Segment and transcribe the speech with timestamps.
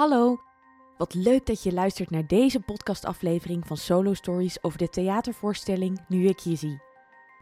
[0.00, 0.40] Hallo,
[0.96, 6.26] wat leuk dat je luistert naar deze podcastaflevering van Solo Stories over de theatervoorstelling Nu
[6.26, 6.82] ik je zie.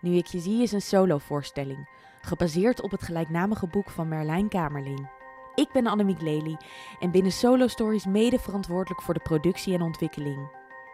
[0.01, 1.89] Nu ik je zie is een solovoorstelling,
[2.21, 5.11] gebaseerd op het gelijknamige boek van Merlijn Kamerling.
[5.55, 6.57] Ik ben Annemiek Lely
[7.01, 10.51] en binnen Solo Stories mede verantwoordelijk voor de productie en ontwikkeling.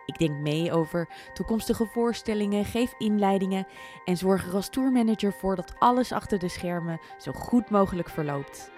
[0.07, 3.67] Ik denk mee over toekomstige voorstellingen, geef inleidingen
[4.05, 8.74] en zorg er als tourmanager voor dat alles achter de schermen zo goed mogelijk verloopt.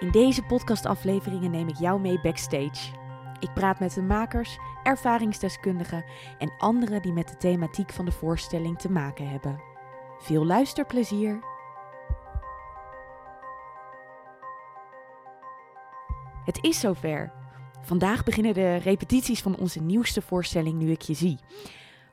[0.00, 2.92] In deze podcastafleveringen neem ik jou mee backstage.
[3.40, 6.04] Ik praat met de makers, ervaringsdeskundigen
[6.38, 9.60] en anderen die met de thematiek van de voorstelling te maken hebben.
[10.18, 11.40] Veel luisterplezier!
[16.44, 17.32] Het is zover.
[17.82, 21.38] Vandaag beginnen de repetities van onze nieuwste voorstelling Nu ik je zie.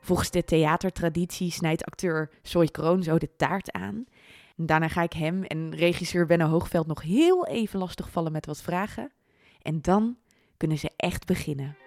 [0.02, 4.06] Volgens de theatertraditie snijdt acteur Soy Kroon zo de taart aan.
[4.60, 8.62] Daarna ga ik hem en regisseur Benno Hoogveld nog heel even lastig vallen met wat
[8.62, 9.12] vragen.
[9.62, 10.18] En dan
[10.58, 11.78] kunnen ze echt beginnen.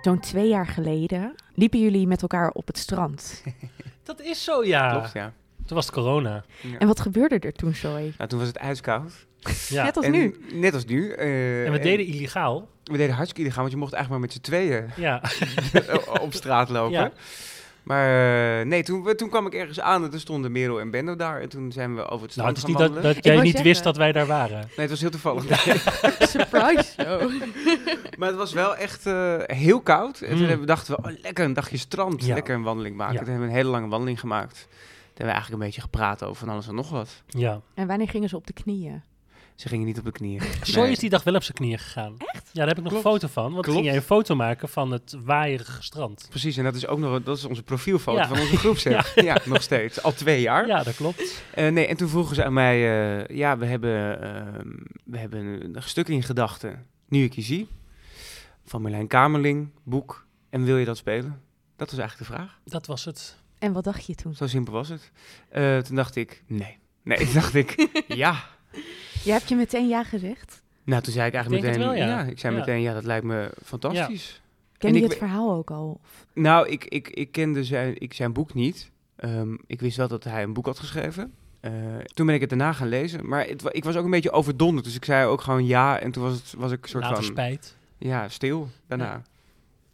[0.00, 3.42] Zo'n twee jaar geleden liepen jullie met elkaar op het strand.
[4.02, 4.90] Dat is zo, ja.
[4.90, 5.32] Klopt, ja.
[5.66, 6.44] Toen was het corona.
[6.60, 6.78] Ja.
[6.78, 8.12] En wat gebeurde er toen, Zoe?
[8.18, 9.12] Nou, toen was het ijskoud.
[9.68, 9.84] Ja.
[9.84, 10.36] Net als En- nu.
[10.52, 11.10] Net als nu.
[11.12, 12.68] eh, En we deden illegaal.
[12.84, 15.22] we deden hartstikke illegaal, want je mocht eigenlijk maar met z'n tweeën Ja.
[16.26, 16.92] op straat lopen.
[16.92, 17.12] Ja.
[17.82, 20.90] Maar eh, nee, toen, we- toen kwam ik ergens aan en toen stonden Merel en
[20.90, 21.40] Benno daar.
[21.40, 23.14] En toen zijn we over het Nou, strand het is niet dat, wandelen.
[23.14, 24.56] dat jij niet zeggen- wist dat wij daar waren.
[24.58, 25.44] Nee, het was heel toevallig.
[26.18, 27.32] Surprise show.
[28.18, 30.20] maar het was wel echt eh, heel koud.
[30.20, 30.60] En toen Mm.
[30.60, 32.24] we dachten we, oh, lekker een dagje strand.
[32.24, 32.34] Ja.
[32.34, 33.14] Lekker een wandeling maken.
[33.14, 33.20] Ja.
[33.20, 34.66] Toen hebben we een hele lange wandeling gemaakt.
[35.14, 37.22] Toen hebben we eigenlijk een beetje gepraat over van alles en nog wat.
[37.26, 37.60] Ja.
[37.74, 39.02] En wanneer gingen ze op de knieën?
[39.54, 40.42] Ze gingen niet op de knieën.
[40.74, 40.90] Nee.
[40.90, 42.14] is die dag wel op zijn knieën gegaan.
[42.18, 42.50] Echt?
[42.52, 43.06] Ja, daar heb ik nog Klopt.
[43.06, 43.42] een foto van.
[43.42, 43.78] Want toen Klopt.
[43.78, 46.26] ging jij een foto maken van het waaierige strand.
[46.30, 48.28] Precies, en dat is ook nog dat is onze profielfoto Ja.
[48.28, 48.76] van onze groep.
[48.78, 49.14] zeg.
[49.24, 49.36] ja.
[49.44, 50.02] nog steeds.
[50.02, 50.66] Al twee jaar.
[50.66, 51.42] Ja, dat klopt.
[51.54, 52.76] Eh, nee, en toen vroegen ze aan mij,
[53.26, 54.68] eh, ja, we hebben, ehm,
[55.04, 57.68] we hebben een, een stuk in gedachten, nu ik je zie,
[58.64, 61.40] van Merlijn Kamerling, boek, en wil je dat spelen?
[61.76, 62.58] Dat was eigenlijk de vraag.
[62.64, 63.42] Dat was het.
[63.64, 64.34] En wat dacht je toen?
[64.34, 65.10] Zo simpel was het.
[65.48, 66.78] Eh, toen dacht ik, nee.
[67.02, 68.44] Nee, toen dacht ik, ja.
[69.24, 70.62] Je hebt je meteen ja gezegd.
[70.84, 72.22] Nou, toen zei ik eigenlijk Ik meteen, wel, ja.
[72.22, 72.58] ik zei Ja.
[72.60, 74.40] meteen, ja, dat lijkt me fantastisch.
[74.78, 76.00] Ken En je ik het verhaal ook al?
[76.02, 78.90] Of- Nou, ik, ik, ik kende zijn, ik, zijn boek niet.
[79.16, 81.34] Ehm, ik wist wel dat hij een boek had geschreven.
[81.60, 81.72] Eh,
[82.04, 83.28] toen ben ik het daarna gaan lezen.
[83.28, 84.84] Maar het, ik was ook een beetje overdonderd.
[84.84, 85.98] Dus ik zei ook gewoon ja.
[85.98, 87.32] En toen was, het, was ik een soort Later van...
[87.32, 87.76] spijt.
[87.98, 89.04] Ja, stil daarna.
[89.04, 89.22] Ja.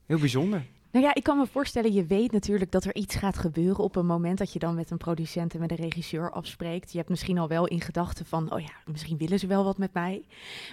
[0.06, 0.62] Heel bijzonder.
[0.92, 3.96] Nou ja, ik kan me voorstellen, je weet natuurlijk dat er iets gaat gebeuren op
[3.96, 6.90] een moment dat je dan met een producent en met een regisseur afspreekt.
[6.92, 9.78] Je hebt misschien al wel in gedachten van, oh ja, misschien willen ze wel wat
[9.78, 10.24] met mij.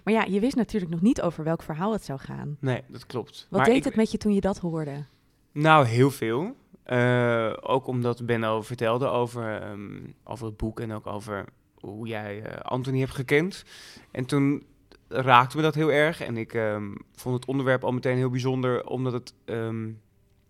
[0.04, 2.58] Maar ja, je wist natuurlijk nog niet over welk verhaal het zou gaan.
[2.60, 3.48] Nee, dat klopt.
[3.50, 5.06] Wat Maar deed ik- het met je toen je dat hoorde?
[5.52, 6.56] Nou, heel veel.
[6.84, 11.46] Eh, ook omdat Benno vertelde over, ehm, over het boek en ook over
[11.80, 13.64] hoe jij eh, Anthony hebt gekend.
[14.12, 14.64] En toen
[15.08, 16.22] raakte me dat heel erg.
[16.22, 19.90] En ik ehm, vond het onderwerp al meteen heel bijzonder, omdat het, ehm,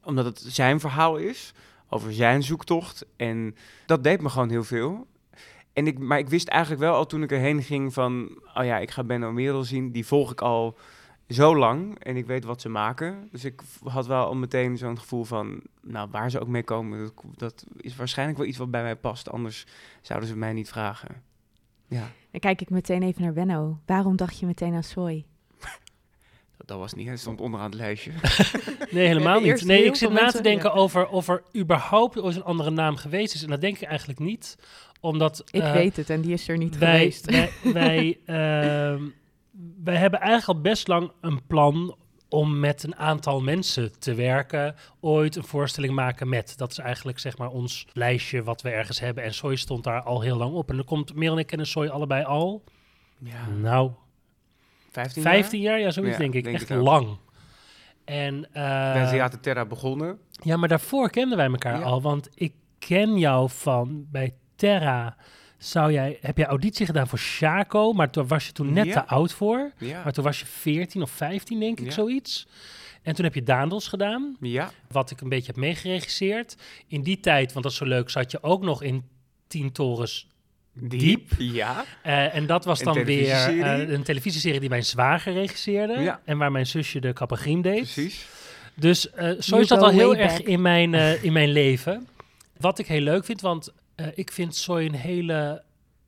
[0.07, 1.53] omdat het zijn verhaal is.
[1.89, 3.05] Over zijn zoektocht.
[3.15, 5.07] En dat deed me gewoon heel veel.
[5.73, 8.41] En ik, maar ik wist eigenlijk wel al toen ik erheen ging van...
[8.53, 9.91] Oh ja, ik ga Benno Merel zien.
[9.91, 10.77] Die volg ik al
[11.29, 13.27] zo lang en ik weet wat ze maken.
[13.31, 16.99] Dus ik had wel al meteen zo'n gevoel van, nou, waar ze ook mee komen,
[16.99, 19.29] dat, dat is waarschijnlijk wel iets wat bij mij past.
[19.29, 19.65] Anders
[20.01, 21.21] zouden ze mij niet vragen.
[21.87, 23.79] Ja, Dan kijk ik meteen even naar Benno.
[23.85, 25.25] Waarom dacht je meteen aan Soy?
[26.67, 28.11] Dat, was niet, het stond onderaan het lijstje.
[28.91, 29.65] Nee, helemaal niet.
[29.65, 30.75] Nee, ik zit na te denken ja.
[30.75, 33.43] over of er überhaupt ooit een andere naam geweest is.
[33.43, 34.57] En dat denk ik eigenlijk niet.
[34.99, 37.25] Omdat Ik eh, weet het en die is er niet wij, geweest.
[37.25, 37.51] wij,
[37.81, 39.03] wij, ehm,
[39.83, 41.95] wij hebben eigenlijk al best lang een plan
[42.29, 44.75] om met een aantal mensen te werken.
[44.99, 46.57] Ooit een voorstelling maken met.
[46.57, 49.23] Dat is eigenlijk zeg maar ons lijstje wat we ergens hebben.
[49.23, 50.69] En Soy stond daar al heel lang op.
[50.69, 52.63] En dan komt Merel en ik kennen Soy allebei al.
[53.19, 53.91] Ja, Nou,
[54.91, 55.79] 15 15 jaar?
[55.79, 56.43] Ja, zoiets Ja, denk ik.
[56.43, 57.17] denk Echt ik lang.
[58.05, 58.47] En,
[59.09, 60.19] Theater Terra begonnen.
[60.43, 61.85] ja, maar daarvoor kenden wij elkaar Ja.
[61.85, 62.01] al.
[62.01, 65.15] Want ik ken jou van bij Terra.
[65.57, 68.91] Zou jij, heb jij auditie gedaan voor Chaco, maar daar was je toen net Ja.
[68.93, 69.71] te oud voor.
[69.77, 70.03] Ja.
[70.03, 71.91] Maar toen was je 14 of 15, denk ik, Ja.
[71.91, 72.47] zoiets.
[73.01, 76.57] En toen heb je Daandels gedaan, ja, wat ik een beetje heb meegeregisseerd.
[76.87, 79.03] In die tijd, want dat is zo leuk, zat je ook nog in
[79.47, 80.27] Tien Torens
[80.79, 81.31] Diep.
[81.37, 85.93] Ja, Eh, en dat was Een dan weer eh, een televisieserie die mijn zwager regisseerde.
[85.99, 86.21] Ja.
[86.25, 87.81] En waar mijn zusje de kappergriem deed.
[87.81, 88.27] precies.
[88.73, 92.07] Dus eh zo is dat al heel erg in mijn, eh, in mijn leven.
[92.57, 95.61] Wat ik heel leuk vind, want eh, ik vind Soy een hele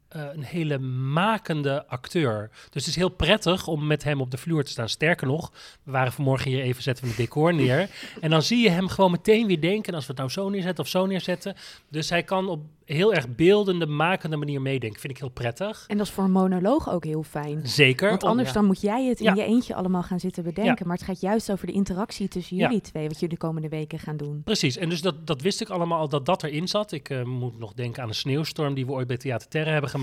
[0.09, 2.49] eh, een hele makende acteur.
[2.51, 4.89] Dus het is heel prettig om met hem op de vloer te staan.
[4.89, 5.51] Sterker nog,
[5.83, 7.89] we waren vanmorgen hier even, zetten we het decor neer.
[8.21, 10.83] en dan zie je hem gewoon meteen weer denken, als we het nou zo neerzetten
[10.83, 11.55] of zo neerzetten.
[11.89, 14.99] Dus hij kan op heel erg beeldende, makende manier meedenken.
[14.99, 15.83] Vind ik heel prettig.
[15.87, 17.67] En dat is voor een monoloog ook heel fijn.
[17.67, 18.09] Zeker.
[18.09, 18.53] Want om- anders ja.
[18.53, 19.33] dan moet jij het in Ja.
[19.33, 20.75] je eentje allemaal gaan zitten bedenken.
[20.79, 20.85] Ja.
[20.85, 23.99] Maar het gaat juist over de interactie tussen jullie twee, wat jullie de komende weken
[23.99, 24.41] gaan doen.
[24.43, 26.91] Precies, en dus dat, dat wist ik allemaal al dat dat erin zat.
[26.91, 29.89] Ik eh, moet nog denken aan een sneeuwstorm die we ooit bij Theater Terre hebben
[29.89, 29.97] gemaakt.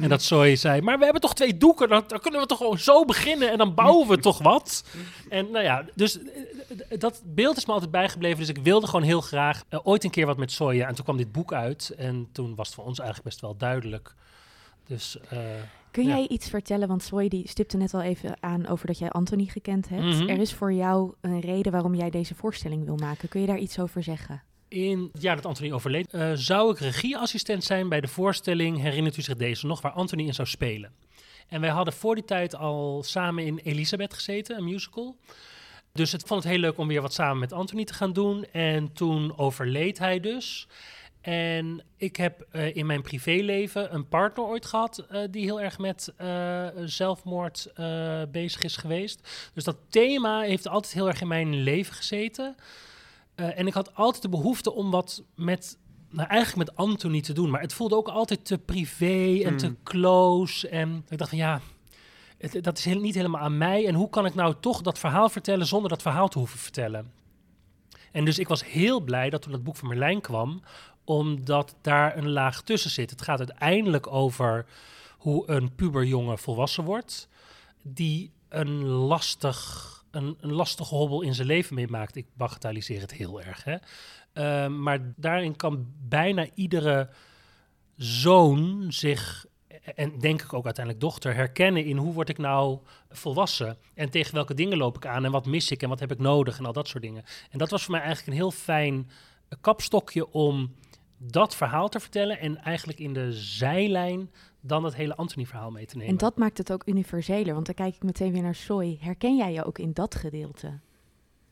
[0.00, 2.58] En dat Zoe zei, maar we hebben toch twee doeken, dan, dan kunnen we toch
[2.58, 4.84] gewoon zo beginnen en dan bouwen we toch wat.
[5.28, 6.24] En nou ja, dus eh,
[6.96, 8.38] d- dat beeld is me altijd bijgebleven.
[8.38, 10.88] Dus ik wilde gewoon heel graag eh, ooit een keer wat met Soja.
[10.88, 13.56] En toen kwam dit boek uit en toen was het voor ons eigenlijk best wel
[13.56, 14.14] duidelijk.
[14.86, 15.38] Dus eh,
[15.90, 16.16] Kun Ja.
[16.16, 19.44] jij iets vertellen, want Soy die stipte net al even aan over dat jij Anthony
[19.44, 20.02] gekend hebt.
[20.02, 20.28] Mhm.
[20.28, 23.28] Er is voor jou een reden waarom jij deze voorstelling wil maken.
[23.28, 24.42] Kun je daar iets over zeggen?
[24.70, 29.16] In het jaar dat Anthony overleed, eh, zou ik regieassistent zijn bij de voorstelling Herinnert
[29.16, 30.92] u zich deze nog, waar Anthony in zou spelen.
[31.48, 35.16] En wij hadden voor die tijd al samen in Elisabeth gezeten, een musical.
[35.92, 38.44] Dus het vond het heel leuk om weer wat samen met Anthony te gaan doen.
[38.52, 40.68] En toen overleed hij dus.
[41.20, 45.78] En ik heb eh, in mijn privéleven een partner ooit gehad eh, die heel erg
[45.78, 46.14] met
[46.84, 47.72] zelfmoord
[48.30, 49.50] bezig is geweest.
[49.54, 52.56] Dus dat thema heeft altijd heel erg in mijn leven gezeten.
[53.40, 55.78] Eh, en ik had altijd de behoefte om wat met,
[56.10, 57.50] nou eigenlijk met Anthony te doen.
[57.50, 59.76] Maar het voelde ook altijd te privé en te Hmm.
[59.82, 60.68] close.
[60.68, 61.60] En ik dacht van ja,
[62.38, 63.86] het- dat is heel, niet helemaal aan mij.
[63.86, 67.12] En hoe kan ik nou toch dat verhaal vertellen zonder dat verhaal te hoeven vertellen?
[68.12, 70.62] En dus ik was heel blij dat toen dat boek van Merlijn kwam,
[71.04, 73.10] omdat daar een laag tussen zit.
[73.10, 74.66] Het gaat uiteindelijk over
[75.18, 77.28] hoe een puberjongen volwassen wordt,
[77.82, 82.16] die een lastig, een, een lastige hobbel in zijn leven meemaakt.
[82.16, 83.76] Ik bagatelliseer het heel erg, hè.
[84.32, 87.08] Ehm, maar daarin kan bijna iedere
[87.96, 89.46] zoon zich,
[89.94, 92.78] en denk ik ook uiteindelijk dochter, herkennen in hoe word ik nou
[93.10, 93.76] volwassen?
[93.94, 95.24] En tegen welke dingen loop ik aan?
[95.24, 95.82] En wat mis ik?
[95.82, 96.58] En wat heb ik nodig?
[96.58, 97.24] En al dat soort dingen.
[97.50, 99.10] En dat was voor mij eigenlijk een heel fijn
[99.60, 100.74] kapstokje om
[101.18, 102.38] dat verhaal te vertellen.
[102.38, 104.30] En eigenlijk in de zijlijn
[104.60, 106.12] dan het hele Anthony-verhaal mee te nemen.
[106.12, 108.98] En dat maakt het ook universeler, want dan kijk ik meteen weer naar Soy.
[109.00, 110.78] Herken jij je ook in dat gedeelte?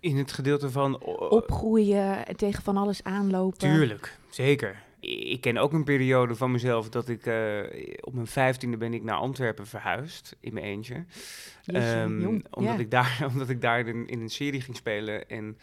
[0.01, 1.03] In het gedeelte van...
[1.03, 3.59] o- Opgroeien, en tegen van alles aanlopen.
[3.59, 4.87] Tuurlijk, zeker.
[5.01, 7.61] Ik ken ook een periode van mezelf dat ik eh,
[8.01, 11.05] op mijn vijftiende ben ik naar Antwerpen verhuisd in mijn eentje.
[11.67, 12.47] Ehm, jong.
[12.51, 12.79] omdat, Ja.
[12.81, 15.59] ik daar, omdat ik daar in, in een serie ging spelen en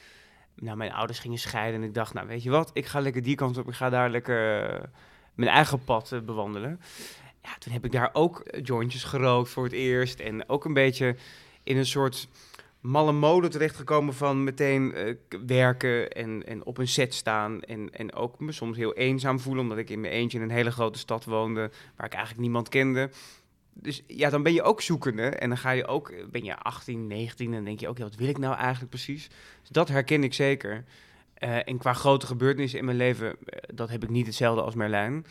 [0.56, 1.82] nou, mijn ouders gingen scheiden.
[1.82, 3.68] En ik dacht, nou weet je wat, ik ga lekker die kant op.
[3.68, 4.84] Ik ga daar lekker eh,
[5.34, 6.80] mijn eigen pad bewandelen.
[7.46, 10.20] Ja, toen heb ik daar ook eh, jointjes gerookt voor het eerst.
[10.20, 11.16] En ook een beetje
[11.64, 12.28] in een soort
[12.80, 15.16] malle mode terechtgekomen van meteen eh,
[15.46, 17.62] werken en, en op een set staan.
[17.62, 20.50] En, en ook me soms heel eenzaam voelen, omdat ik in mijn eentje in een
[20.50, 23.10] hele grote stad woonde, waar ik eigenlijk niemand kende.
[23.74, 25.30] Dus ja, dan ben je ook zoekende.
[25.30, 27.98] En dan ga je ook, eh, ben je 18, 19 en dan denk je ook,
[27.98, 29.28] ja, wat wil ik nou eigenlijk precies?
[29.62, 30.84] Dus dat herken ik zeker.
[31.36, 33.36] En qua grote gebeurtenissen in mijn leven,
[33.74, 35.26] dat heb ik niet hetzelfde als Merlijn.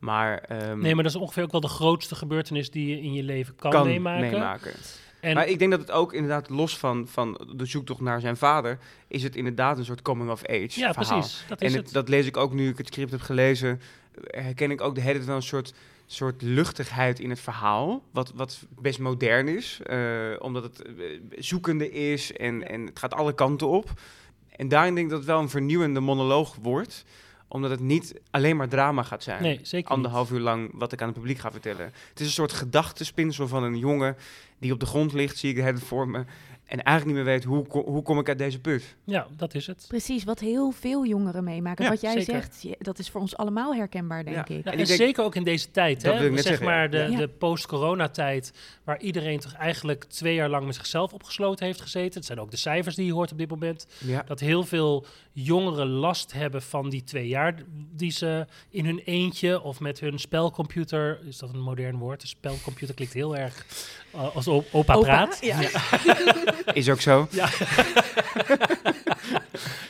[0.00, 3.12] Maar, ehm, Nee, maar dat is ongeveer ook wel de grootste gebeurtenis die je in
[3.12, 4.30] je leven kan, kan meemaken.
[4.30, 4.72] meemaken.
[5.20, 8.36] En Maar ik denk dat het ook inderdaad los van, van de zoektocht naar zijn
[8.36, 11.18] vader, is het inderdaad een soort coming of age ja, verhaal.
[11.18, 11.44] precies.
[11.48, 11.84] Dat is En het.
[11.84, 13.80] het, dat lees ik ook nu ik het script heb gelezen.
[14.24, 15.74] Herken ik ook de hele tijd wel een soort,
[16.06, 18.02] soort luchtigheid in het verhaal.
[18.10, 19.80] Wat, wat best modern is.
[19.86, 19.98] eh,
[20.38, 20.92] omdat het eh,
[21.38, 23.90] zoekende is en, en het gaat alle kanten op.
[24.56, 27.04] En daarin denk ik dat het wel een vernieuwende monoloog wordt.
[27.52, 29.42] Omdat het niet alleen maar drama gaat zijn.
[29.42, 29.86] nee, zeker niet.
[29.86, 31.84] Anderhalf uur lang wat ik aan het publiek ga vertellen.
[32.08, 34.16] Het is een soort gedachtespinsel van een jongen
[34.58, 36.24] die op de grond ligt, zie ik tijd voor me.
[36.70, 38.96] En eigenlijk niet meer weet hoe, ko- hoe kom ik uit deze put.
[39.04, 39.84] Ja, dat is het.
[39.88, 41.84] Precies, wat heel veel jongeren meemaken.
[41.84, 42.48] Ja, wat jij zeker.
[42.52, 44.42] zegt, dat is voor ons allemaal herkenbaar, denk Ja.
[44.56, 44.64] ik.
[44.64, 46.18] En en ik denk- zeker ook in deze tijd, Dat hè?
[46.18, 47.16] wil ik net zeg zeggen, maar de, Ja.
[47.18, 48.52] de post-corona-tijd,
[48.84, 52.14] waar iedereen toch eigenlijk twee jaar lang met zichzelf opgesloten heeft gezeten.
[52.18, 53.86] Het zijn ook de cijfers die je hoort op dit moment.
[53.98, 54.22] Ja.
[54.26, 57.54] Dat heel veel jongeren last hebben van die twee jaar
[57.96, 62.20] die ze in hun eentje of met hun spelcomputer, is dat een modern woord?
[62.20, 63.66] De spelcomputer klinkt heel erg
[64.14, 65.40] uh, als op- opa, Opa, praat.
[66.72, 67.28] Is ook zo.
[67.30, 67.48] Ja.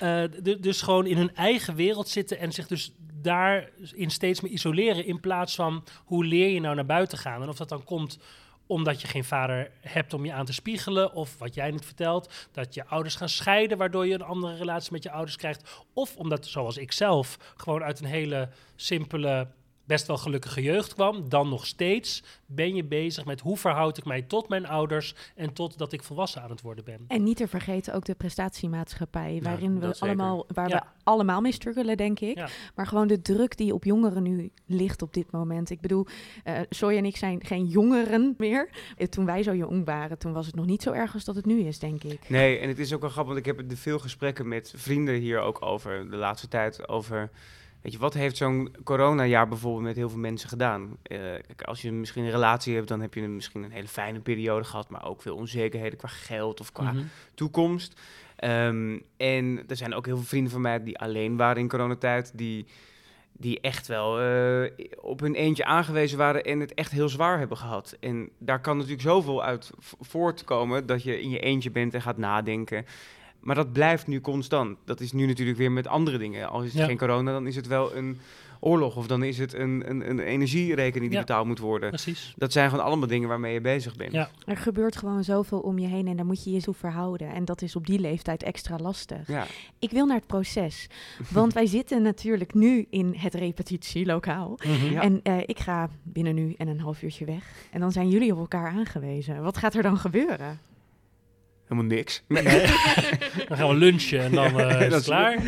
[0.01, 0.23] Eh,
[0.61, 5.07] dus gewoon in hun eigen wereld zitten en zich dus daarin steeds meer isoleren.
[5.07, 7.43] In plaats van hoe leer je nou naar buiten gaan?
[7.43, 8.19] En of dat dan komt
[8.67, 11.13] omdat je geen vader hebt om je aan te spiegelen.
[11.13, 14.93] Of wat jij net vertelt, dat je ouders gaan scheiden, waardoor je een andere relatie
[14.93, 15.85] met je ouders krijgt.
[15.93, 19.49] Of omdat, zoals ik zelf, gewoon uit een hele simpele
[19.91, 24.05] best wel gelukkige jeugd kwam, dan nog steeds ben je bezig met hoe verhoud ik
[24.05, 27.05] mij tot mijn ouders en tot dat ik volwassen aan het worden ben.
[27.09, 30.77] En niet te vergeten ook de prestatiemaatschappij, Ja, waarin we allemaal, waar Ja.
[30.95, 32.37] we allemaal mee struggelen, denk ik.
[32.37, 32.49] Ja.
[32.75, 35.71] Maar gewoon de druk die op jongeren nu ligt op dit moment.
[35.71, 36.07] Ik bedoel,
[36.45, 38.69] eh Soy en ik zijn geen jongeren meer.
[38.97, 41.35] Eh, Toen wij zo jong waren, toen was het nog niet zo erg als dat
[41.35, 42.29] het nu is, denk ik.
[42.29, 45.15] Nee, en het is ook wel grappig, want ik heb er veel gesprekken met vrienden
[45.15, 46.89] hier ook over de laatste tijd.
[46.89, 47.31] Over,
[47.83, 50.97] weet je, wat heeft zo'n coronajaar bijvoorbeeld met heel veel mensen gedaan?
[51.03, 54.21] Eh, kijk, als je misschien een relatie hebt, dan heb je misschien een hele fijne
[54.21, 57.03] periode gehad, maar ook veel onzekerheden qua geld of qua Mhm.
[57.35, 58.01] toekomst.
[58.37, 62.33] Ehm, en er zijn ook heel veel vrienden van mij die alleen waren in coronatijd,
[62.35, 62.67] die,
[63.33, 64.71] die echt wel eh,
[65.01, 67.97] op hun eentje aangewezen waren en het echt heel zwaar hebben gehad.
[68.01, 69.71] En daar kan natuurlijk zoveel uit
[70.01, 72.87] voortkomen dat je in je eentje bent en gaat nadenken.
[73.41, 74.79] Maar dat blijft nu constant.
[74.85, 76.49] Dat is nu natuurlijk weer met andere dingen.
[76.51, 76.87] Als is het Ja.
[76.87, 78.19] geen corona, dan is het wel een
[78.63, 81.27] oorlog of dan is het een, een, een energierekening die Ja.
[81.27, 81.89] betaald moet worden.
[81.89, 82.35] Precies.
[82.37, 84.13] Dat zijn gewoon allemaal dingen waarmee je bezig bent.
[84.13, 84.31] Ja.
[84.47, 87.33] Er gebeurt gewoon zoveel om je heen en daar moet je je toe verhouden.
[87.35, 89.27] En dat is op die leeftijd extra lastig.
[89.29, 89.47] Ja.
[89.79, 90.87] Ik wil naar het proces,
[91.31, 94.59] want wij zitten natuurlijk nu in het repetitielokaal.
[94.67, 94.97] Mhm.
[94.99, 97.45] En eh, ik ga binnen nu en een half uurtje weg.
[97.71, 99.43] En dan zijn jullie op elkaar aangewezen.
[99.43, 100.59] Wat gaat er dan gebeuren?
[101.71, 102.23] Helemaal niks.
[103.49, 105.39] Dan gaan we lunchen en dan eh, is het klaar.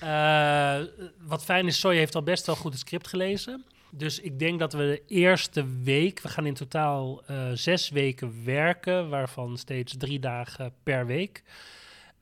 [0.00, 0.86] Eh,
[1.20, 3.64] wat fijn is, Soy heeft al best wel goed het script gelezen.
[3.90, 8.44] Dus ik denk dat we de eerste week, we gaan in totaal eh, zes weken
[8.44, 11.42] werken, waarvan steeds drie dagen per week.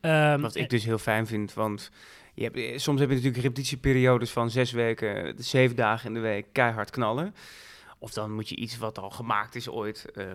[0.01, 1.91] Ehm, Wat ik dus heel fijn vind, want
[2.35, 6.47] je hebt, soms heb je natuurlijk repetitieperiodes van zes weken, zeven dagen in de week,
[6.53, 7.35] keihard knallen.
[8.03, 10.27] Of dan moet je iets wat al gemaakt is ooit, eh,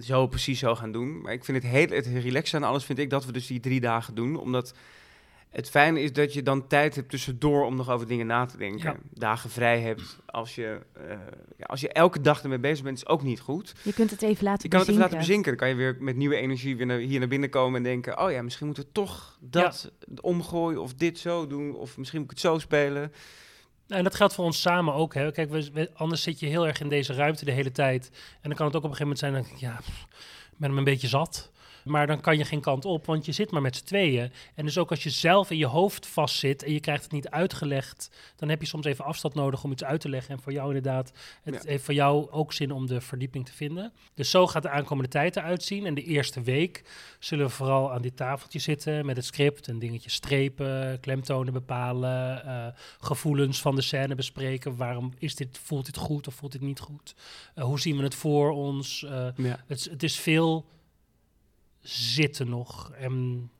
[0.00, 1.20] zo precies zo gaan doen.
[1.20, 3.60] Maar ik vind het heel, het relaxen aan alles vind ik dat we dus die
[3.60, 4.74] drie dagen doen, omdat
[5.50, 8.56] het fijne is dat je dan tijd hebt tussendoor om nog over dingen na te
[8.56, 8.90] denken.
[8.90, 8.96] Ja.
[9.12, 10.18] Dagen vrij hebt.
[10.26, 11.10] Als je, eh,
[11.56, 13.74] ja, als je elke dag ermee bezig bent, is ook niet goed.
[13.82, 15.46] Je kunt het even laten Je kan het even laten bezinken.
[15.46, 18.20] Dan kan je weer met nieuwe energie weer naar, hier naar binnen komen en denken...
[18.20, 21.74] oh ja, misschien moeten we toch dat omgooien of dit zo doen...
[21.74, 23.12] of misschien moet ik het zo spelen.
[23.88, 25.14] En dat geldt voor ons samen ook.
[25.14, 25.32] Hè.
[25.32, 28.10] Kijk, we, anders zit je heel erg in deze ruimte de hele tijd.
[28.40, 29.80] En dan kan het ook op een gegeven moment zijn, denk ik, ja,
[30.56, 31.50] ben hem een beetje zat.
[31.88, 34.32] Maar dan kan je geen kant op, want je zit maar met z'n tweeën.
[34.54, 37.28] En dus ook als je zelf in je hoofd vastzit en je krijgt het niet
[37.28, 40.34] uitgelegd, dan heb je soms even afstand nodig om iets uit te leggen.
[40.34, 41.60] En voor jou inderdaad, het Ja.
[41.70, 43.92] heeft voor jou ook zin om de verdieping te vinden.
[44.14, 45.86] Dus zo gaat de aankomende tijd eruit zien.
[45.86, 46.82] En de eerste week
[47.18, 52.44] zullen we vooral aan dit tafeltje zitten met het script en dingetjes strepen, klemtonen bepalen,
[52.46, 52.66] eh,
[53.00, 54.76] gevoelens van de scène bespreken.
[54.76, 57.14] Waarom is dit, voelt dit goed of voelt dit niet goed?
[57.54, 59.04] Eh, hoe zien we het voor ons?
[59.04, 59.64] Eh, Ja.
[59.66, 60.64] het, is- het is veel
[61.88, 62.90] zitten nog.
[62.98, 63.50] En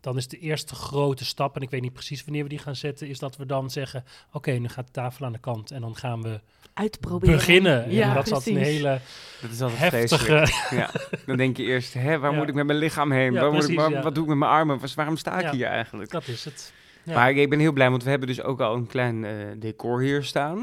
[0.00, 2.76] dan is de eerste grote stap, en ik weet niet precies wanneer we die gaan
[2.76, 5.80] zetten, is dat we dan zeggen: Oké, nu gaat de tafel aan de kant en
[5.80, 6.40] dan gaan we
[6.74, 7.34] Uitproberen.
[7.36, 7.90] beginnen.
[7.92, 9.00] Ja, en dat is altijd een hele
[9.40, 10.46] Dat is altijd heftige.
[10.76, 10.90] Ja.
[11.26, 12.38] Dan denk je eerst, hè, waar Ja.
[12.38, 13.32] moet ik met mijn lichaam heen?
[13.32, 14.02] Ja, waar moet ik, precies, waar- ja.
[14.02, 14.78] Wat doe ik met mijn armen?
[14.78, 15.52] Was- Waarom sta ik Ja.
[15.52, 16.10] hier eigenlijk?
[16.10, 16.72] Dat is het.
[17.02, 17.14] Ja.
[17.14, 20.00] Maar ik, ben heel blij, want we hebben dus ook al een klein eh, decor
[20.00, 20.56] hier staan.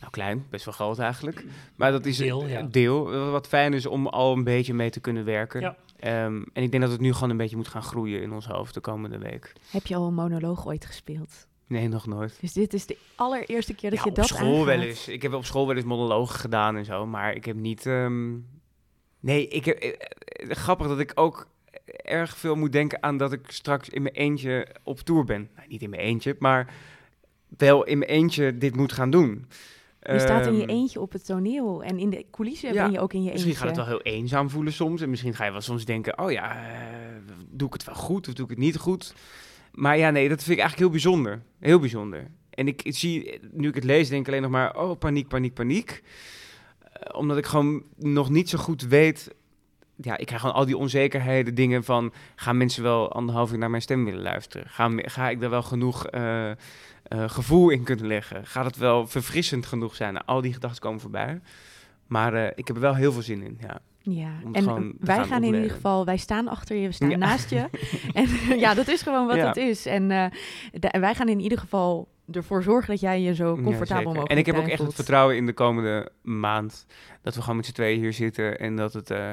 [0.00, 1.44] Nou, klein, best wel groot eigenlijk.
[1.76, 5.00] Maar dat is Deel, een deel wat fijn is om al een beetje mee te
[5.00, 5.76] kunnen werken.
[6.00, 8.46] Ehm, en ik denk dat het nu gewoon een beetje moet gaan groeien in ons
[8.46, 9.52] hoofd de komende week.
[9.70, 11.46] Heb je al een monoloog ooit gespeeld?
[11.66, 12.38] Nee, nog nooit.
[12.40, 15.08] Dus dit is de allereerste keer dat Ja, je op dat school wel eens.
[15.08, 17.86] Ik heb op school wel eens monologen gedaan en zo, maar ik heb niet...
[17.86, 18.32] ehm,
[19.20, 19.78] Nee, ik heb...
[19.78, 21.46] eh, eh, grappig dat ik ook
[21.96, 25.48] erg veel moet denken aan dat ik straks in mijn eentje op tour ben.
[25.56, 26.74] Nou, niet in mijn eentje, maar
[27.56, 29.46] wel in mijn eentje dit moet gaan doen.
[30.00, 32.92] Je staat in je Ehm, eentje op het toneel en in de coulissen ja, ben
[32.92, 33.66] je ook in je Misschien eentje.
[33.66, 35.00] gaat het wel heel eenzaam voelen soms.
[35.00, 36.76] En misschien ga je wel soms denken, oh ja, eh,
[37.50, 39.14] doe ik het wel goed of doe ik het niet goed?
[39.72, 41.42] Maar ja, nee, dat vind ik eigenlijk heel bijzonder.
[41.58, 42.30] Heel bijzonder.
[42.50, 45.54] En ik zie, nu ik het lees, denk ik alleen nog maar, oh, paniek, paniek,
[45.54, 46.02] paniek.
[46.92, 49.34] Eh, omdat ik gewoon nog niet zo goed weet...
[50.02, 52.12] Ja, ik krijg gewoon al die onzekerheden, dingen van...
[52.34, 54.68] gaan mensen wel anderhalf uur naar mijn stem willen luisteren?
[54.68, 56.50] Ga, ga ik daar wel genoeg eh,
[57.10, 58.46] eh, gevoel in kunnen leggen?
[58.46, 60.12] Gaat het wel verfrissend genoeg zijn?
[60.12, 61.40] Nou, al die gedachten komen voorbij.
[62.06, 63.78] Maar eh, ik heb er wel heel veel zin in, ja.
[64.02, 67.10] Ja, Om en wij gaan gaan in ieder geval, wij staan achter je, we staan
[67.10, 67.16] Ja.
[67.16, 67.68] naast je.
[68.14, 69.46] En ja, dat is gewoon wat Ja.
[69.46, 69.86] het is.
[69.86, 70.24] En eh,
[70.72, 74.04] da- wij gaan in ieder geval ervoor zorgen dat jij je zo Ja, comfortabel zeker.
[74.04, 76.86] mogelijk En ik heb ook echt het vertrouwen in de komende maand
[77.22, 79.32] dat we gewoon met z'n tweeën hier zitten en dat het, eh,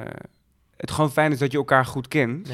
[0.76, 2.48] het gewoon fijn is dat je elkaar goed kent.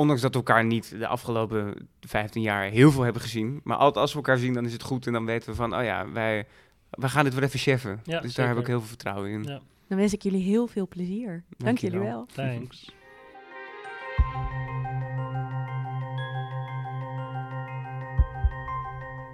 [0.00, 3.60] Ondanks dat we elkaar niet de afgelopen 15 jaar heel veel hebben gezien.
[3.64, 5.76] Maar altijd als we elkaar zien, dan is het goed en dan weten we van,
[5.76, 6.46] oh ja, wij,
[6.90, 8.00] wij gaan dit weer even cheffen.
[8.04, 9.42] Ja, dus daar heb ik heel veel vertrouwen in.
[9.42, 9.60] Ja.
[9.88, 11.44] Dan wens ik jullie heel veel plezier.
[11.48, 12.00] Dank Dankjewel.
[12.00, 12.26] jullie wel.
[12.26, 12.92] Thanks.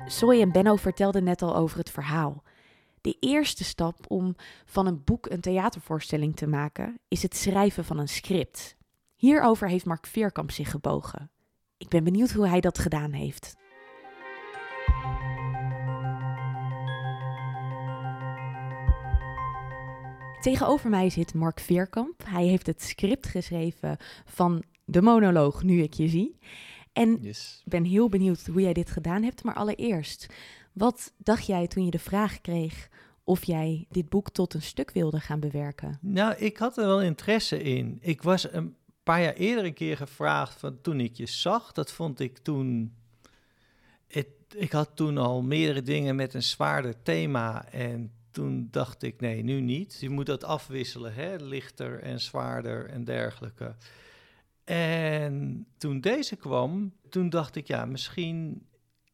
[0.07, 2.43] Soy en Benno vertelden net al over het verhaal.
[3.01, 7.99] De eerste stap om van een boek een theatervoorstelling te maken is het schrijven van
[7.99, 8.75] een script.
[9.17, 11.31] Hierover heeft Mark Veerkamp zich gebogen.
[11.79, 13.55] Ik ben benieuwd hoe hij dat gedaan heeft.
[20.41, 22.23] Tegenover mij zit Mark Veerkamp.
[22.25, 26.39] Hij heeft het script geschreven van de monoloog Nu ik je zie.
[26.93, 27.61] En Yes.
[27.65, 29.45] ik ben heel benieuwd hoe jij dit gedaan hebt.
[29.45, 30.27] Maar allereerst,
[30.73, 32.89] wat dacht jij toen je de vraag kreeg
[33.25, 35.99] of jij dit boek tot een stuk wilde gaan bewerken?
[36.01, 37.99] Nou, ik had er wel interesse in.
[38.01, 41.73] Ik was een paar jaar eerder een keer gevraagd van toen ik je zag.
[41.73, 42.95] Dat vond ik toen.
[44.07, 47.69] Het, ik had toen al meerdere dingen met een zwaarder thema.
[47.71, 49.97] En toen dacht ik, nee, nu niet.
[50.01, 51.37] Je moet dat afwisselen, hè?
[51.37, 53.77] lichter en zwaarder en dergelijke.
[54.65, 58.67] En toen deze kwam, toen dacht ik, ja, misschien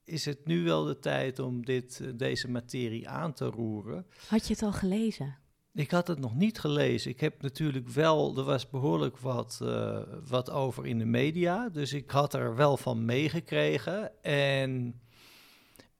[0.04, 4.06] is het nu wel de tijd om dit, deze materie aan te roeren.
[4.26, 5.36] Had je het al gelezen?
[5.74, 7.10] Ik had het nog niet gelezen.
[7.10, 11.68] Ik heb natuurlijk wel, er was behoorlijk wat, eh, wat over in de media.
[11.68, 14.22] Dus ik had er wel van meegekregen.
[14.22, 15.00] En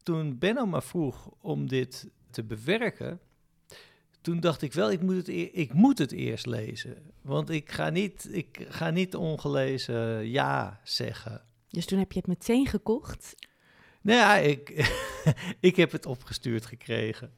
[0.02, 3.20] toen Benno me vroeg om dit te bewerken,
[4.20, 7.12] toen dacht ik wel, ik moet het, e- ik moet het eerst lezen.
[7.22, 11.44] Want ik ga niet, ik ga niet ongelezen ja zeggen.
[11.68, 13.34] Dus toen heb je het meteen gekocht.
[14.02, 14.92] Nou ja, ik,
[15.60, 17.32] ik heb het opgestuurd gekregen.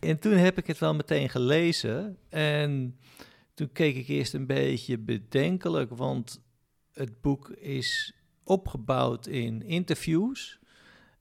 [0.00, 2.18] En toen heb ik het wel meteen gelezen.
[2.28, 2.98] En
[3.54, 6.42] toen keek ik eerst een beetje bedenkelijk, want
[6.92, 10.58] het boek is opgebouwd in interviews.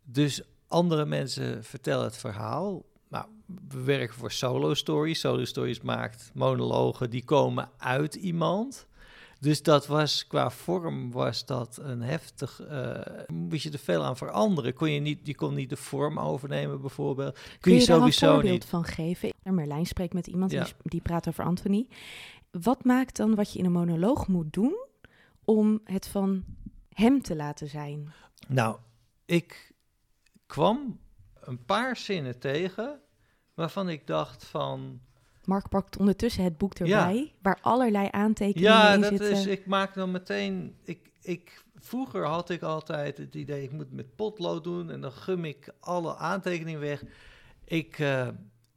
[0.03, 2.85] Dus andere mensen vertellen het verhaal.
[3.09, 3.25] Nou,
[3.67, 5.19] we werken voor Solo Stories.
[5.19, 8.87] Solo Stories maakt monologen die komen uit iemand.
[9.39, 12.59] Dus dat was qua vorm was dat een heftig.
[12.61, 14.73] eh moest je er veel aan veranderen?
[14.73, 17.33] Kon je niet, je kon niet de vorm overnemen bijvoorbeeld.
[17.33, 18.65] Kun, Kun je, daar een sowieso voorbeeld niet.
[18.65, 19.29] van geven?
[19.43, 20.63] Merlijn spreekt met iemand Ja.
[20.63, 21.87] die, die praat over Anthony.
[22.51, 24.75] Wat maakt dan wat je in een monoloog moet doen
[25.45, 26.43] om het van
[26.93, 28.13] hem te laten zijn?
[28.47, 28.77] Nou,
[29.25, 29.71] ik
[30.45, 30.99] kwam
[31.39, 32.99] een paar zinnen tegen
[33.53, 34.99] waarvan ik dacht van.
[35.49, 36.85] Mark pakt ondertussen het boek Ja.
[36.85, 39.31] erbij, waar allerlei aantekeningen Ja, in dat zitten.
[39.31, 39.45] is.
[39.45, 40.75] Ik maak dan meteen.
[40.83, 45.11] Ik, ik, vroeger had ik altijd het idee, ik moet met potlood doen en dan
[45.11, 47.03] gum ik alle aantekeningen weg.
[47.65, 48.27] Ik, eh,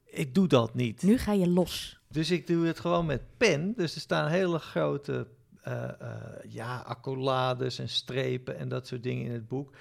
[0.05, 1.03] ik doe dat niet.
[1.03, 2.01] Nu ga je los.
[2.09, 3.73] Dus ik doe het gewoon met pen.
[3.77, 5.27] Dus er staan hele grote
[5.63, 5.91] eh, eh,
[6.49, 9.73] ja, accolades en strepen en dat soort dingen in het boek.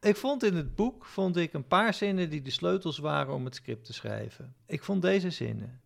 [0.00, 3.44] Ik vond in het boek vond ik een paar zinnen die de sleutels waren om
[3.44, 4.54] het script te schrijven.
[4.66, 5.80] Ik vond deze zinnen.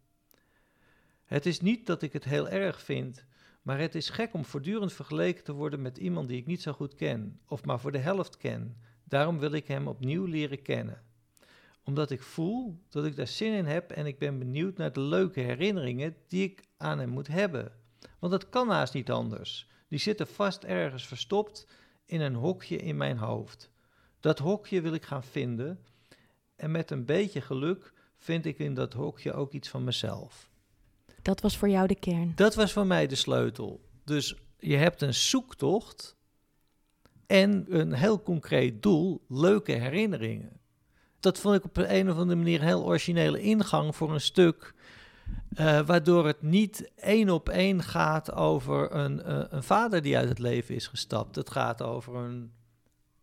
[1.27, 3.25] Het is niet dat ik het heel erg vind,
[3.63, 6.73] maar het is gek om voortdurend vergeleken te worden met iemand die ik niet zo
[6.73, 8.77] goed ken, of maar voor de helft ken.
[9.05, 11.03] Daarom wil ik hem opnieuw leren kennen
[11.87, 15.01] omdat ik voel dat ik daar zin in heb en ik ben benieuwd naar de
[15.01, 17.73] leuke herinneringen die ik aan hem moet hebben.
[18.19, 19.69] Want dat kan haast niet anders.
[19.89, 21.67] Die zitten vast ergens verstopt
[22.05, 23.71] in een hokje in mijn hoofd.
[24.21, 25.85] Dat hokje wil ik gaan vinden
[26.57, 30.51] en met een beetje geluk vind ik in dat hokje ook iets van mezelf.
[31.27, 32.33] Dat was voor jou de kern.
[32.35, 33.81] Dat was voor mij de sleutel.
[34.05, 36.17] Dus je hebt een zoektocht
[37.27, 40.61] en een heel concreet doel, leuke herinneringen.
[41.21, 44.75] Dat vond ik op een of andere manier een heel originele ingang voor een stuk.
[45.55, 50.29] eh, waardoor het niet één op één gaat over een, eh, een vader die uit
[50.29, 51.37] het leven is gestapt.
[51.37, 52.53] Het gaat over een,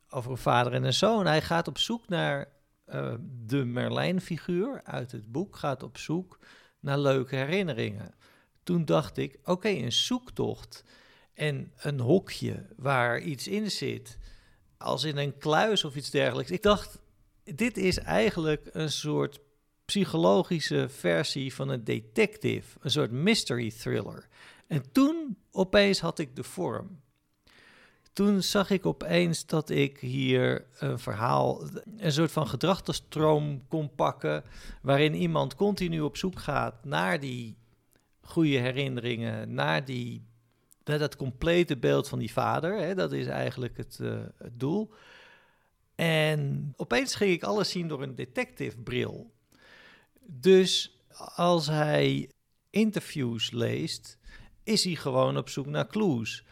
[0.10, 1.26] over een vader en een zoon.
[1.26, 2.48] Hij gaat op zoek naar
[2.86, 3.14] eh,
[3.46, 6.40] de Merlijn-figuur uit het boek, gaat op zoek
[6.84, 8.16] naar leuke herinneringen.
[8.64, 10.84] Toen dacht ik, oké, een zoektocht
[11.34, 14.18] en een hokje waar iets in zit,
[14.78, 16.52] als in een kluis of iets dergelijks.
[16.52, 17.00] Ik dacht,
[17.44, 19.40] dit is eigenlijk een soort
[19.86, 24.28] psychologische versie van een detective, een soort mystery thriller.
[24.68, 27.02] En toen opeens had ik de vorm.
[28.14, 31.64] Toen zag ik opeens dat ik hier een verhaal,
[31.98, 34.44] een soort van gedragsstroom kon pakken,
[34.82, 37.56] waarin iemand continu op zoek gaat naar die
[38.22, 40.26] goede herinneringen, naar, die,
[40.84, 42.78] naar dat complete beeld van die vader.
[42.78, 44.92] Hè, dat is eigenlijk het, eh, het doel.
[45.96, 49.32] En opeens ging ik alles zien door een detective bril.
[50.26, 51.00] Dus
[51.36, 52.30] als hij
[52.70, 54.18] interviews leest,
[54.64, 56.44] is hij gewoon op zoek naar clues.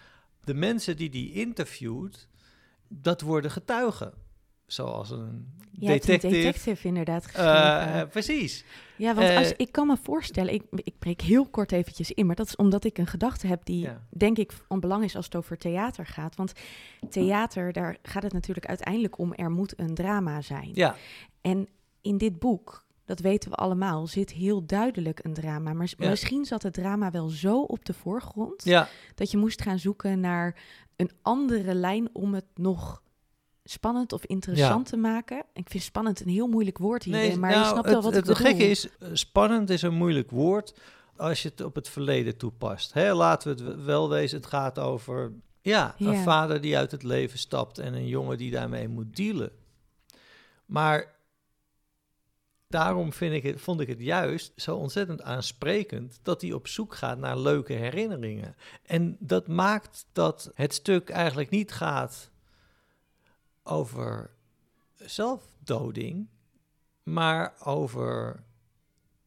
[0.43, 2.27] De mensen die hij interviewt,
[2.87, 4.13] dat worden getuigen.
[4.65, 6.41] Zoals een Je hebt een detective.
[6.43, 7.93] detective inderdaad geschreven.
[7.93, 8.65] Eh, precies.
[8.97, 12.25] ja, want als, eh, ik kan me voorstellen, ik, ik breek heel kort eventjes in,
[12.25, 14.01] maar dat is omdat ik een gedachte heb die, Ja.
[14.09, 16.35] denk ik, van belang is als het over theater gaat.
[16.35, 16.53] Want
[17.09, 20.69] theater, daar gaat het natuurlijk uiteindelijk om, er moet een drama zijn.
[20.73, 20.95] Ja,
[21.41, 21.67] En
[22.01, 25.73] in dit boek, dat weten we allemaal, zit heel duidelijk een drama.
[25.73, 26.09] Maar Ja.
[26.09, 30.19] misschien zat het drama wel zo op de voorgrond Ja, dat je moest gaan zoeken
[30.19, 30.55] naar
[30.95, 33.01] een andere lijn om het nog
[33.63, 35.43] spannend of interessant te maken.
[35.53, 38.13] Ik vind spannend een heel moeilijk woord hierin, maar je nou, snapt het, wel wat
[38.13, 38.45] het ik bedoel.
[38.51, 40.73] gekke is, eh, spannend is een moeilijk woord
[41.17, 42.93] als je het op het verleden toepast.
[42.93, 46.23] Hè, laten we het wel wezen, het gaat over ja, een Ja.
[46.23, 49.51] vader die uit het leven stapt en een jongen die daarmee moet dealen.
[50.65, 51.19] Maar
[52.71, 57.17] daarom vind ik vond ik het juist zo ontzettend aansprekend dat hij op zoek gaat
[57.17, 58.55] naar leuke herinneringen.
[58.83, 62.31] En dat maakt dat het stuk eigenlijk niet gaat
[63.63, 64.29] over
[64.95, 66.27] zelfdoding,
[67.03, 68.43] maar over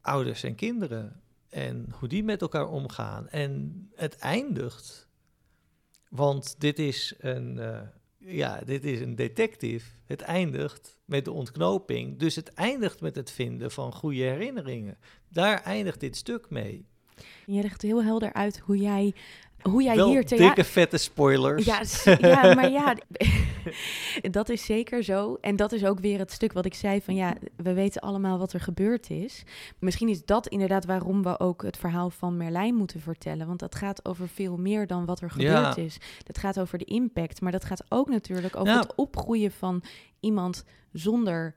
[0.01, 3.29] ouders en kinderen en hoe die met elkaar omgaan.
[3.29, 5.09] En het eindigt,
[6.09, 7.81] want dit is een, eh,
[8.27, 9.87] ja, dit is een detective.
[10.05, 14.99] Het eindigt met de ontknoping, dus het eindigt met het vinden van goede herinneringen.
[15.29, 16.87] Daar eindigt dit stuk mee.
[17.47, 19.15] Je legt heel helder uit hoe jij,
[19.63, 20.27] hoe jij Wel hier...
[20.27, 21.65] dikke vette spoilers.
[22.05, 22.97] Ja, maar ja,
[24.31, 25.35] dat is zeker zo.
[25.41, 28.39] En dat is ook weer het stuk wat ik zei van ja, we weten allemaal
[28.39, 29.43] wat er gebeurd is.
[29.79, 33.47] Misschien is dat inderdaad waarom we ook het verhaal van Merlijn moeten vertellen.
[33.47, 35.57] Want dat gaat over veel meer dan wat er Ja.
[35.73, 35.99] gebeurd is.
[36.23, 38.79] Dat gaat over de impact, maar dat gaat ook natuurlijk over Ja.
[38.81, 39.83] het opgroeien van
[40.21, 41.57] iemand zonder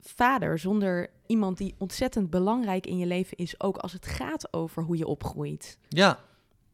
[0.00, 4.82] vader, zonder iemand die ontzettend belangrijk in je leven is, ook als het gaat over
[4.82, 5.78] hoe je opgroeit.
[5.88, 6.18] ja.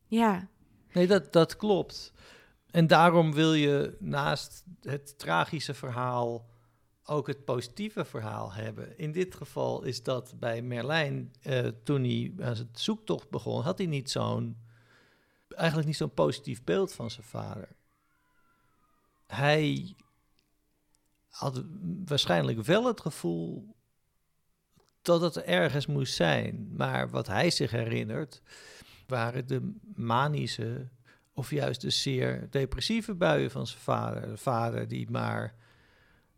[0.07, 0.49] Ja,
[0.93, 2.13] Nee, dat, dat klopt.
[2.71, 6.49] En daarom wil je naast het tragische verhaal
[7.05, 8.99] ook het positieve verhaal hebben.
[8.99, 13.79] In dit geval is dat bij Merlijn, eh, toen hij aan zijn zoektocht begon, had
[13.79, 14.57] hij niet zo'n,
[15.49, 17.69] eigenlijk niet zo'n positief beeld van zijn vader.
[19.27, 19.95] Hij
[21.29, 21.65] had
[22.05, 23.75] waarschijnlijk wel het gevoel
[25.03, 26.71] dat het ergens moest zijn.
[26.77, 28.43] Maar wat hij zich herinnert,
[29.07, 30.89] waren de manische
[31.41, 34.29] of juist de zeer depressieve buien van zijn vader.
[34.29, 35.55] De vader die maar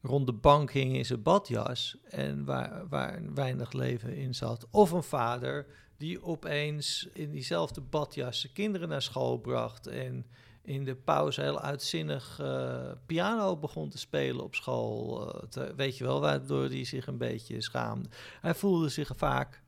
[0.02, 4.66] rond de bank hing in zijn badjas en waar, waar weinig leven in zat.
[4.70, 10.26] Of een vader die opeens in diezelfde badjas zijn kinderen naar school bracht en
[10.62, 15.28] in de pauze heel uitzinnig eh, piano begon te spelen op school.
[15.50, 18.08] eh, weet je wel, waardoor hij zich een beetje schaamde.
[18.40, 19.62] Hij voelde zich vaak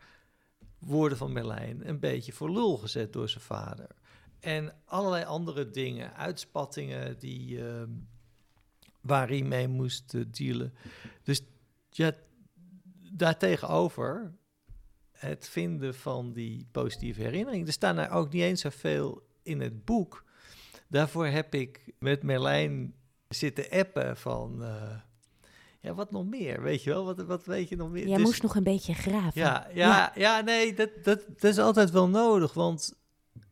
[0.78, 3.88] woorden van Merlijn een beetje voor lul gezet door zijn vader.
[4.44, 7.88] En allerlei andere dingen, uitspattingen die, ehm,
[9.00, 10.74] waar hij mee moest eh, dealen.
[11.22, 11.42] Dus
[11.90, 12.12] ja,
[13.12, 14.34] daartegenover
[15.12, 17.66] het vinden van die positieve herinnering.
[17.66, 20.24] Er staan er ook niet eens zoveel in het boek.
[20.88, 22.94] Daarvoor heb ik met Merlijn
[23.28, 24.62] zitten appen van...
[24.64, 24.96] eh,
[25.80, 26.62] ja, wat nog meer?
[26.62, 27.04] Weet je wel?
[27.04, 28.06] Wat, wat weet je nog meer?
[28.08, 29.40] jij Dus- moest nog een beetje graven.
[29.40, 30.40] ja, ja, ja.
[30.40, 32.94] nee, dat, dat, dat is altijd wel nodig, want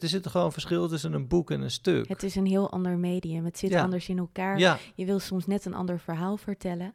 [0.02, 2.08] er zit gewoon verschil tussen een boek en een stuk.
[2.08, 3.44] Het is een heel ander medium.
[3.44, 3.82] Het zit Ja.
[3.82, 4.58] anders in elkaar.
[4.58, 6.94] ja, Je wil soms net een ander verhaal vertellen.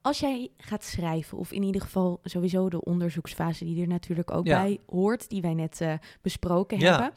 [0.00, 4.46] Als jij gaat schrijven, of in ieder geval sowieso de onderzoeksfase die er natuurlijk ook
[4.46, 4.62] Ja.
[4.62, 7.12] bij hoort, die wij net eh, besproken hebben.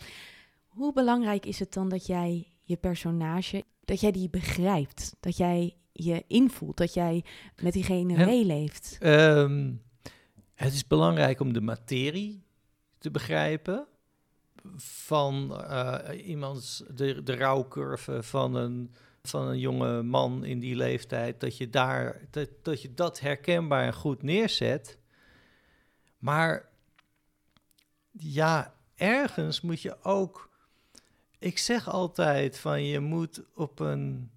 [0.68, 5.76] Hoe belangrijk is het dan dat jij je personage, dat jij die begrijpt, dat jij
[5.92, 7.24] je invoelt, dat jij
[7.64, 8.98] met diegene meeleeft?
[9.00, 9.74] Ehm,
[10.56, 12.44] het is belangrijk om de materie
[12.98, 13.88] te begrijpen
[14.78, 21.40] van eh, iemands, de, de rouwcurve van een, van een jonge man in die leeftijd,
[21.40, 24.98] dat je, daar, dat, dat je dat herkenbaar en goed neerzet.
[26.18, 26.70] Maar
[28.12, 30.50] ja, ergens moet je ook.
[31.40, 34.32] Ik zeg altijd van je moet op een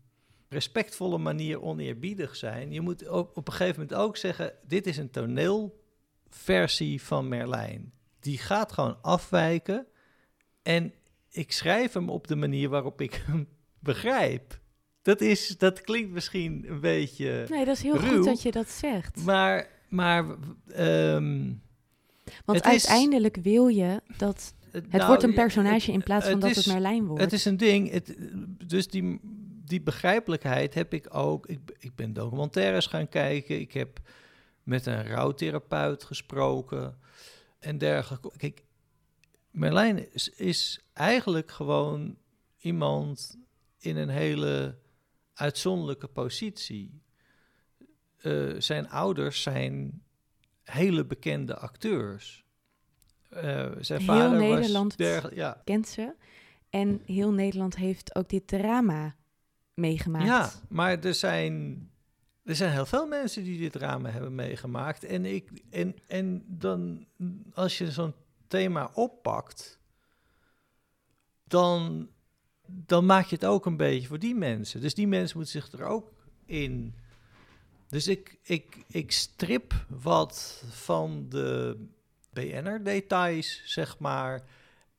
[0.49, 2.73] respectvolle manier oneerbiedig zijn.
[2.73, 7.93] Je moet ook op een gegeven moment ook zeggen: dit is een toneelversie van Merlijn.
[8.21, 9.87] Die gaat gewoon afwijken.
[10.69, 10.93] En
[11.31, 14.61] ik schrijf hem op de manier waarop ik hem begrijp.
[15.03, 17.47] Dat, is, dat klinkt misschien een beetje.
[17.49, 19.25] Nee, dat is heel ruw, goed dat je dat zegt.
[19.25, 20.25] Maar, maar
[20.69, 21.53] ehm,
[22.45, 26.33] Want het is- uiteindelijk wil je dat het nou, wordt een personage in plaats van
[26.33, 27.23] het dat is- het Merlijn wordt.
[27.23, 27.91] Het is een ding.
[27.91, 28.17] Het,
[28.67, 29.21] dus die,
[29.65, 31.47] die begrijpelijkheid heb ik ook.
[31.47, 33.61] Ik, ik ben documentaires gaan kijken.
[33.61, 33.99] Ik heb
[34.63, 36.99] met een rouwtherapeut gesproken
[37.59, 38.31] en dergelijke.
[38.37, 38.63] Kijk,
[39.51, 42.17] Merlijn is, is eigenlijk gewoon
[42.59, 43.39] iemand
[43.79, 44.79] in een hele
[45.35, 47.03] uitzonderlijke positie.
[48.17, 50.03] Eh, zijn ouders zijn
[50.63, 52.45] hele bekende acteurs.
[53.29, 56.15] Eh, zijn Heel vader Nederland- was ja, Kent ze.
[56.71, 59.17] En heel Nederland heeft ook dit drama
[59.75, 60.25] meegemaakt.
[60.27, 61.87] Ja, maar er zijn
[62.49, 65.05] er zijn heel veel mensen die dit drama hebben meegemaakt.
[65.05, 67.07] En, ik, en, en dan,
[67.53, 68.15] als je zo'n
[68.49, 69.79] thema oppakt,
[71.45, 72.09] dan,
[72.67, 74.81] dan maak je het ook een beetje voor die mensen.
[74.81, 76.13] Dus die mensen moeten zich er ook
[76.45, 76.95] in.
[77.89, 81.87] Dus ik, ik, ik strip wat van de
[82.31, 84.45] BNR-details, zeg maar.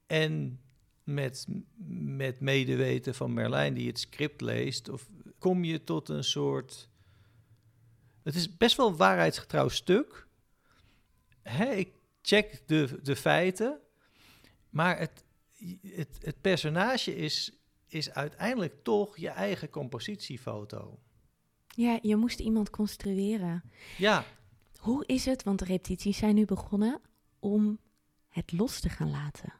[0.08, 0.60] En
[1.04, 1.48] met,
[2.16, 5.10] met medeweten van Merlijn, die het script leest, of
[5.40, 6.90] kom je tot een soort.
[8.24, 10.28] Het is best wel een waarheidsgetrouw stuk.
[11.42, 11.99] Hè, ik
[12.30, 13.80] check de, de feiten,
[14.70, 15.24] maar het,
[15.82, 17.52] het, het personage is,
[17.88, 21.00] is uiteindelijk toch je eigen compositiefoto.
[21.76, 23.64] Ja, je moest iemand construeren.
[23.98, 24.24] Ja,
[24.80, 27.02] Hoe is het, want de repetities zijn nu begonnen,
[27.40, 27.80] om
[28.30, 29.54] het los te gaan laten?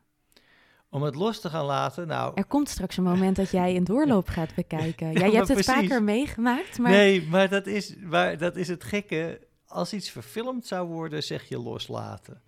[0.92, 2.08] om het los te gaan laten.
[2.08, 5.08] Nou, Er komt straks een moment dat jij een doorloop gaat bekijken.
[5.14, 5.74] Ja, Ja, je hebt het precies.
[5.82, 9.48] vaker meegemaakt, maar nee, maar dat, is, maar dat is het gekke.
[9.70, 12.42] Als iets verfilmd zou worden, zeg je loslaten.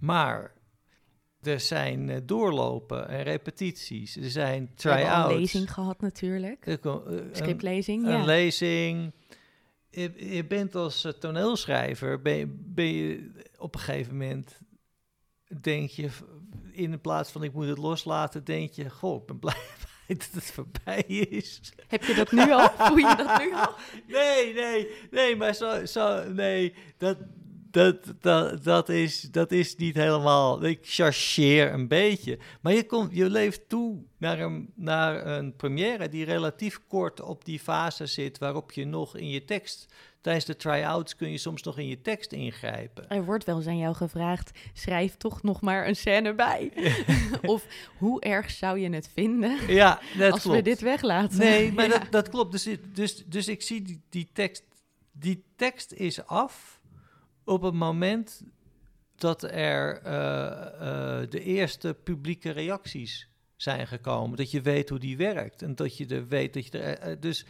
[0.00, 0.52] Maar
[1.42, 4.16] er zijn eh, doorlopen en repetities.
[4.16, 5.32] Er zijn we try-outs.
[5.32, 6.66] een lezing gehad natuurlijk.
[6.66, 8.24] Eh, een- Scriptlezing, een ja.
[8.24, 9.12] lezing.
[9.90, 14.60] Je, je bent als eh, toneelschrijver, ben je, ben je op een gegeven moment,
[15.60, 16.08] denk je,
[16.72, 19.54] in plaats van ik moet het loslaten, denk je, goh, ik ben blij
[20.06, 21.60] dat het voorbij is.
[21.88, 22.68] Heb je dat nu al?
[22.86, 23.74] Voel je dat nu al?
[24.06, 27.16] Nee, nee, nee, maar zo, zo nee, dat,
[27.70, 30.64] dat, dat, dat, is, dat is niet helemaal.
[30.64, 32.38] Ik chargeer een beetje.
[32.60, 37.44] Maar je, komt, je leeft toe naar een, naar een première die relatief kort op
[37.44, 39.94] die fase zit, waarop je nog in je tekst.
[40.24, 43.08] Tijdens de try-outs kun je soms nog in je tekst ingrijpen.
[43.08, 46.72] Er wordt wel eens aan jou gevraagd, schrijf toch nog maar een scène bij.
[47.42, 47.66] of
[47.98, 50.56] hoe erg zou je het vinden Ja, dat als klopt.
[50.56, 51.38] we dit weglaten?
[51.38, 51.98] Nee, maar Ja.
[51.98, 52.52] dat, dat klopt.
[52.52, 54.64] Dus, dus, dus ik zie die, die tekst.
[55.12, 56.80] Die tekst is af
[57.44, 58.42] op het moment
[59.16, 64.36] dat er eh, eh, de eerste publieke reacties zijn gekomen.
[64.36, 65.62] Dat je weet hoe die werkt.
[65.62, 66.98] En dat je er weet dat je er.
[66.98, 67.46] eh, dus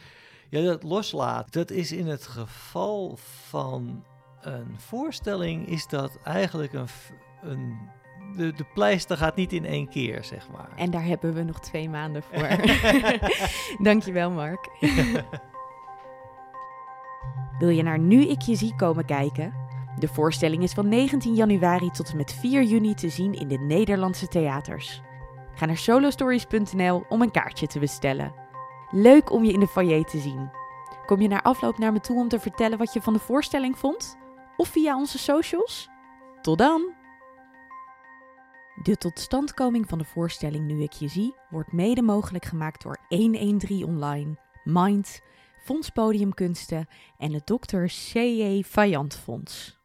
[0.61, 1.53] ja, dat loslaat.
[1.53, 3.17] Dat is in het geval
[3.49, 4.05] van
[4.41, 6.89] een voorstelling, is dat eigenlijk een.
[7.43, 7.79] een
[8.37, 10.69] de, de pleister gaat niet in één keer, zeg maar.
[10.77, 12.49] En daar hebben we nog twee maanden voor.
[13.87, 14.69] Dankjewel, Mark.
[17.59, 19.55] Wil je naar Nu Ik Je Zie komen kijken?
[19.99, 23.59] De voorstelling is van 19 januari tot en met 4 juni te zien in de
[23.59, 25.03] Nederlandse theaters.
[25.55, 28.44] Ga naar solostories.nl om een kaartje te bestellen.
[28.97, 30.51] Leuk om je in de foyer te zien.
[31.07, 33.79] Kom je na afloop naar me toe om te vertellen wat je van de voorstelling
[33.79, 34.17] vond?
[34.57, 35.89] Of via onze socials?
[36.43, 36.93] Tot dan!
[38.83, 43.85] De totstandkoming van de voorstelling Nu Ik Je Zie wordt mede mogelijk gemaakt door 113
[43.85, 45.21] Online, Mind,
[45.65, 46.87] Fonds Podiumkunsten
[47.19, 47.85] en het Dr.
[47.85, 48.63] C.J.
[48.63, 49.84] Vajant Fonds.